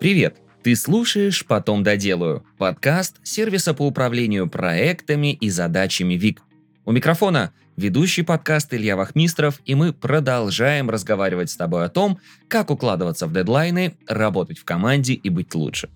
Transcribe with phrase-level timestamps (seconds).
[0.00, 0.36] Привет!
[0.62, 6.40] Ты слушаешь «Потом доделаю»– подкаст сервиса по управлению проектами и задачами ВИК.
[6.84, 12.70] У микрофона ведущий подкаст Илья Вахмистров, и мы продолжаем разговаривать с тобой о том, как
[12.70, 15.88] укладываться в дедлайны, работать в команде и быть лучше.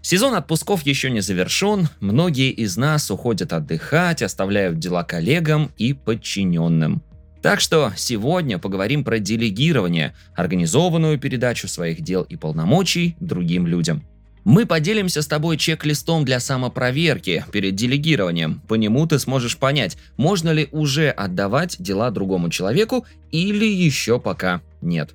[0.00, 7.02] Сезон отпусков еще не завершен, многие из нас уходят отдыхать, оставляют дела коллегам и подчиненным–
[7.42, 14.04] так что сегодня поговорим про делегирование, организованную передачу своих дел и полномочий другим людям.
[14.44, 18.62] Мы поделимся с тобой чек-листом для самопроверки перед делегированием.
[18.68, 24.62] По нему ты сможешь понять, можно ли уже отдавать дела другому человеку или еще пока
[24.80, 25.14] нет.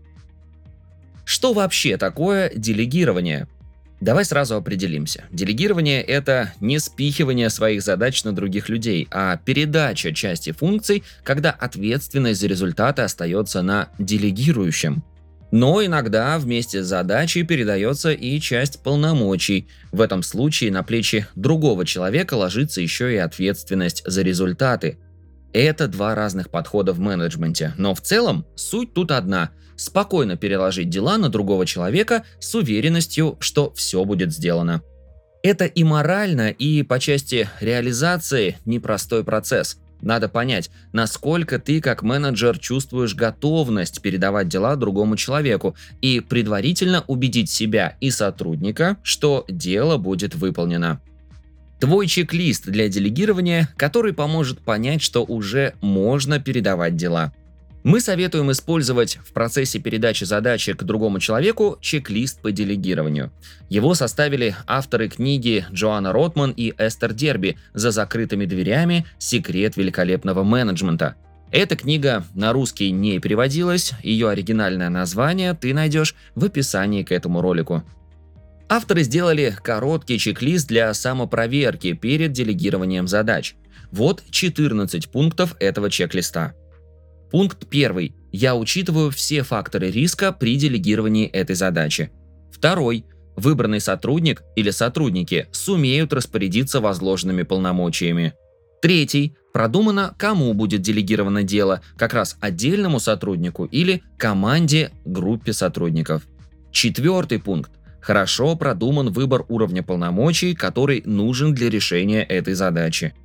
[1.26, 3.48] Что вообще такое делегирование?
[4.02, 5.24] Давай сразу определимся.
[5.32, 12.42] Делегирование– это не спихивание своих задач на других людей, а передача части функций, когда ответственность
[12.42, 15.04] за результаты остается на делегирующем.
[15.52, 19.70] Но иногда вместе с задачей передается и часть полномочий.
[19.94, 24.98] В этом случае на плечи другого человека ложится еще и ответственность за результаты.
[25.56, 31.18] Это два разных подхода в менеджменте, но в целом суть тут одна– спокойно переложить дела
[31.18, 34.82] на другого человека с уверенностью, что все будет сделано.
[35.44, 39.78] Это и морально, и по части реализации непростой процесс.
[40.02, 47.50] Надо понять, насколько ты как менеджер чувствуешь готовность передавать дела другому человеку и предварительно убедить
[47.50, 51.00] себя и сотрудника, что дело будет выполнено.
[51.80, 57.34] Твой чек-лист для делегирования, который поможет понять, что уже можно передавать дела–
[57.86, 63.32] мы советуем использовать в процессе передачи задачи к другому человеку чек-лист по делегированию.
[63.70, 69.06] Его составили авторы книги Джоанна Ротман и Эстер Дерби «За закрытыми дверями.
[69.20, 71.14] Секрет великолепного менеджмента».
[71.52, 77.40] Эта книга на русский не переводилась, ее оригинальное название ты найдешь в описании к этому
[77.40, 77.84] ролику.
[78.68, 83.56] Авторы сделали короткий чек-лист для самопроверки перед делегированием задач.
[83.92, 86.54] Вот 14 пунктов этого чек-листа.
[87.32, 88.16] Пункт первый.
[88.32, 92.12] Я учитываю все факторы риска при делегировании этой задачи.
[92.52, 93.06] Второй.
[93.36, 98.34] Выбранный сотрудник или сотрудники сумеют распорядиться возложенными полномочиями.
[98.82, 99.36] Третий.
[99.54, 106.24] Продумано, кому будет делегировано дело, как раз отдельному сотруднику или команде, группе сотрудников.
[106.72, 107.72] Четвертый пункт.
[108.06, 113.16] Хорошо продуман выбор уровня полномочий, который нужен для решения этой задачи.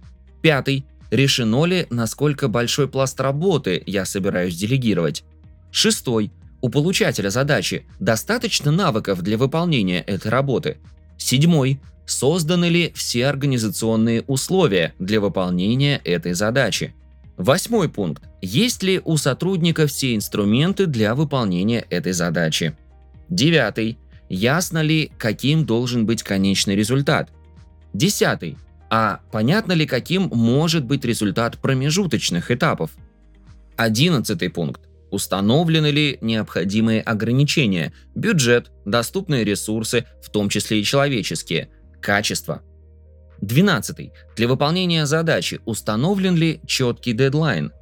[0.40, 0.86] Пятый.
[1.10, 5.22] Решено ли, насколько большой пласт работы я собираюсь делегировать?
[5.70, 6.32] Шестой.
[6.62, 10.78] У получателя задачи достаточно навыков для выполнения этой работы?
[11.18, 11.78] Седьмой.
[12.06, 16.94] Созданы ли все организационные условия для выполнения этой задачи?
[17.36, 18.22] Восьмой пункт.
[18.40, 22.74] Есть ли у сотрудника все инструменты для выполнения этой задачи?
[23.28, 23.98] Девятый.
[24.30, 27.30] Ясно ли, каким должен быть конечный результат?
[27.92, 28.56] Десятый.
[28.88, 32.92] А понятно ли, каким может быть результат промежуточных этапов?
[33.76, 34.82] Одиннадцатый пункт.
[35.10, 41.68] Установлены ли необходимые ограничения, бюджет, доступные ресурсы, в том числе и человеческие,
[42.00, 42.62] качество.
[43.40, 44.12] 12.
[44.36, 47.72] Для выполнения задачи установлен ли четкий дедлайн?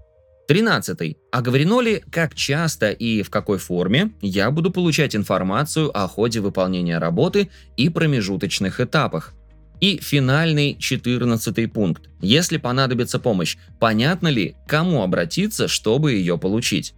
[0.49, 1.15] 13.
[1.31, 6.97] Оговорено ли, как часто и в какой форме я буду получать информацию о ходе выполнения
[6.97, 9.35] работы и промежуточных этапах?
[9.83, 12.09] И финальный четырнадцатый пункт.
[12.23, 16.95] Если понадобится помощь, понятно ли, кому обратиться, чтобы ее получить?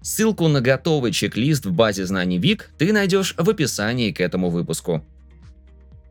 [0.00, 5.04] Ссылку на готовый чек-лист в базе знаний ВИК ты найдешь в описании к этому выпуску.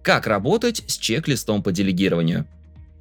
[0.03, 2.45] Как работать с чек-листом по делегированию?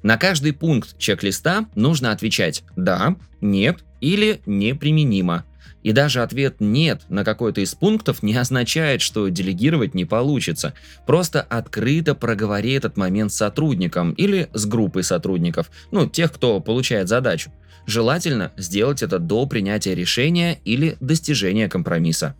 [0.07, 5.43] На каждый пункт чек-листа нужно отвечать «да», «нет» или «неприменимо»,
[5.83, 10.73] и даже ответ «нет» на какой-то из пунктов не означает, что делегировать не получится.
[11.05, 17.09] Просто открыто проговори этот момент с сотрудником или с группой сотрудников, ну, тех, кто получает
[17.09, 17.51] задачу.
[17.85, 22.33] Желательно сделать это до принятия решения или достижения компромисса.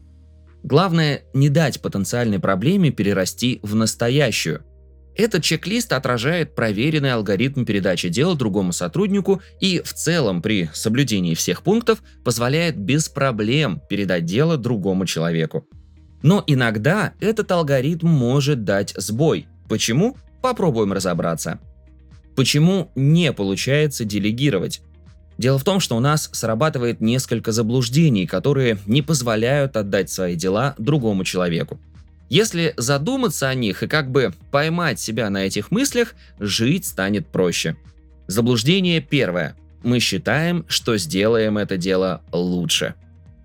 [0.64, 4.64] Главное, не дать потенциальной проблеме перерасти в настоящую–
[5.18, 11.64] этот чек-лист отражает проверенный алгоритм передачи дела другому сотруднику и в целом при соблюдении всех
[11.64, 15.68] пунктов позволяет без проблем передать дело другому человеку.
[16.22, 19.48] Но иногда этот алгоритм может дать сбой.
[19.68, 20.18] Почему?
[20.42, 21.60] Попробуем разобраться.
[22.36, 24.82] Почему не получается делегировать?
[25.38, 30.76] Дело в том, что у нас срабатывает несколько заблуждений, которые не позволяют отдать свои дела
[30.78, 31.80] другому человеку.
[32.30, 37.78] Если задуматься о них и как бы поймать себя на этих мыслях, жить станет проще.
[38.28, 39.56] Заблуждение первое.
[39.84, 42.96] Мы считаем, что сделаем это дело лучше.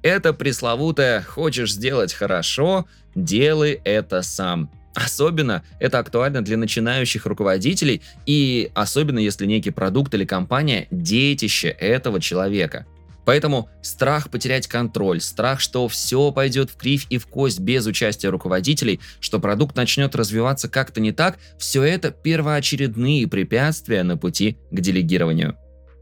[0.03, 4.71] Это пресловутое «хочешь сделать хорошо, делай это сам».
[4.95, 12.21] Особенно это актуально для начинающих руководителей и особенно если некий продукт или компания– детище этого
[12.21, 12.87] человека.
[13.25, 18.31] Поэтому страх потерять контроль, страх, что все пойдет в кривь и в кость без участия
[18.31, 24.81] руководителей, что продукт начнет развиваться как-то не так, все это первоочередные препятствия на пути к
[24.81, 25.57] делегированию.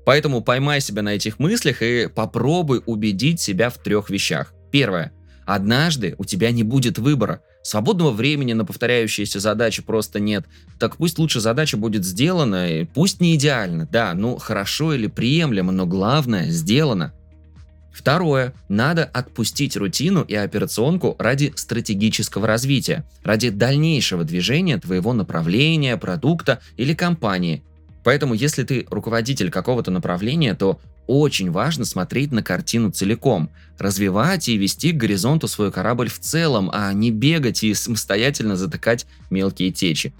[0.07, 4.55] Поэтому поймай себя на этих мыслях и попробуй убедить себя в трех вещах.
[4.73, 5.13] Первое.
[5.47, 7.43] Однажды у тебя не будет выбора.
[7.63, 10.47] Свободного времени на повторяющиеся задачи просто нет.
[10.79, 15.71] Так пусть лучше задача будет сделана, и пусть не идеально, да, ну хорошо или приемлемо,
[15.73, 17.13] но главное сделано.
[17.93, 18.55] Второе.
[18.69, 26.95] Надо отпустить рутину и операционку ради стратегического развития, ради дальнейшего движения твоего направления, продукта или
[26.95, 27.63] компании.
[28.03, 34.57] Поэтому, если ты руководитель какого-то направления, то очень важно смотреть на картину целиком, развивать и
[34.57, 40.13] вести к горизонту свой корабль в целом, а не бегать и самостоятельно затыкать мелкие течи.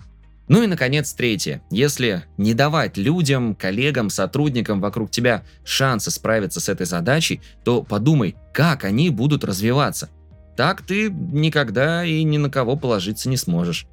[0.49, 1.63] Ну и, наконец, третье.
[1.71, 8.35] Если не давать людям, коллегам, сотрудникам вокруг тебя шанса справиться с этой задачей, то подумай,
[8.53, 10.11] как они будут развиваться.
[10.57, 13.87] Так ты никогда и ни на кого положиться не сможешь.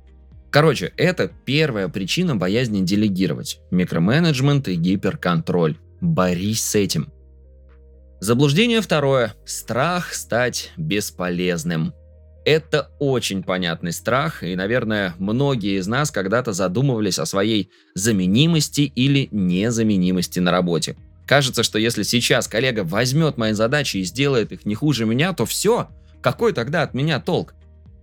[0.58, 3.60] Короче, это первая причина боязни делегировать.
[3.70, 5.78] Микроменеджмент и гиперконтроль.
[6.02, 7.14] Борись с этим.
[8.22, 9.36] Заблуждение второе.
[9.46, 11.94] Страх стать бесполезным.
[12.44, 19.30] Это очень понятный страх, и, наверное, многие из нас когда-то задумывались о своей заменимости или
[19.30, 20.96] незаменимости на работе.
[21.28, 25.46] Кажется, что если сейчас коллега возьмет мои задачи и сделает их не хуже меня, то
[25.46, 25.88] все,
[26.24, 27.54] какой тогда от меня толк?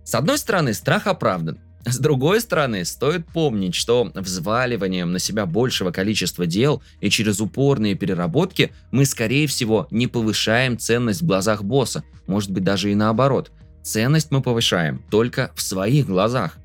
[0.05, 1.59] С одной стороны, страх оправдан.
[1.85, 7.93] С другой стороны, стоит помнить, что взваливанием на себя большего количества дел и через упорные
[7.93, 13.51] переработки мы, скорее всего, не повышаем ценность в глазах босса, может быть даже и наоборот.
[13.83, 16.57] Ценность мы повышаем только в своих глазах.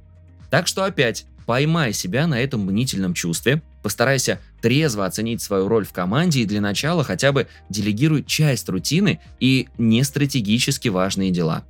[0.49, 5.93] Так что опять, поймай себя на этом мнительном чувстве, постарайся трезво оценить свою роль в
[5.93, 11.65] команде и для начала хотя бы делегируй часть рутины и не стратегически важные дела.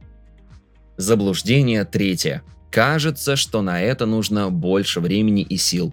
[0.97, 2.45] Заблуждение третье.
[2.71, 5.93] Кажется, что на это нужно больше времени и сил.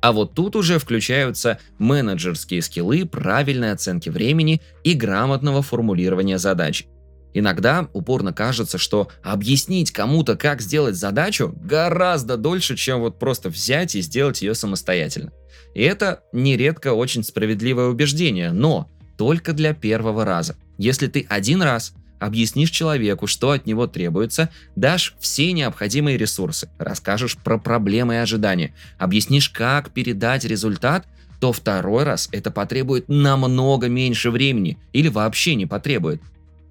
[0.00, 6.86] А вот тут уже включаются менеджерские скиллы правильной оценки времени и грамотного формулирования задач.
[7.34, 13.94] Иногда упорно кажется, что объяснить кому-то, как сделать задачу, гораздо дольше, чем вот просто взять
[13.94, 15.32] и сделать ее самостоятельно.
[15.74, 20.56] И это нередко очень справедливое убеждение, но только для первого раза.
[20.78, 27.36] Если ты один раз объяснишь человеку, что от него требуется, дашь все необходимые ресурсы, расскажешь
[27.36, 31.04] про проблемы и ожидания, объяснишь, как передать результат,
[31.40, 36.22] то второй раз это потребует намного меньше времени или вообще не потребует.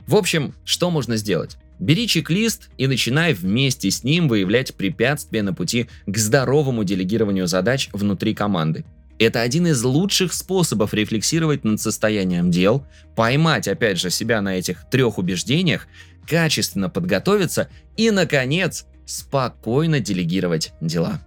[0.08, 1.58] В общем, что можно сделать?
[1.80, 7.90] Бери чек-лист и начинай вместе с ним выявлять препятствия на пути к здоровому делегированию задач
[7.92, 8.86] внутри команды.
[9.22, 14.90] Это один из лучших способов рефлексировать над состоянием дел, поймать опять же себя на этих
[14.90, 15.86] трех убеждениях,
[16.28, 21.22] качественно подготовиться и, наконец, спокойно делегировать дела.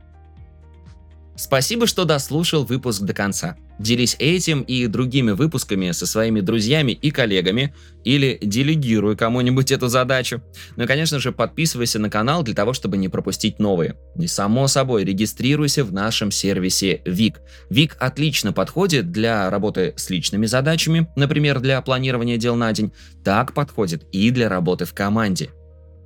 [1.36, 3.56] Спасибо, что дослушал выпуск до конца.
[3.80, 10.42] Делись этим и другими выпусками со своими друзьями и коллегами или делегируй кому-нибудь эту задачу.
[10.76, 13.96] Ну и, конечно же, подписывайся на канал для того, чтобы не пропустить новые.
[14.16, 17.40] И, само собой, регистрируйся в нашем сервисе ВИК.
[17.68, 22.92] ВИК отлично подходит для работы с личными задачами, например, для планирования дел на день.
[23.24, 25.50] Так подходит и для работы в команде.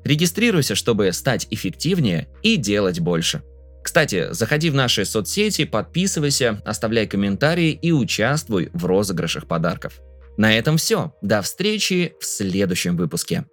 [0.05, 3.43] Регистрируйся, чтобы стать эффективнее и делать больше.
[3.89, 10.01] Кстати, заходи в наши соцсети, подписывайся, оставляй комментарии и участвуй в розыгрышах подарков.
[10.37, 11.15] На этом все.
[11.23, 13.47] До встречи в следующем выпуске.